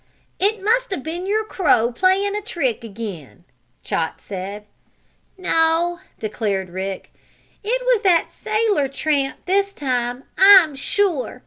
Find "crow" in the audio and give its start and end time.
1.45-1.91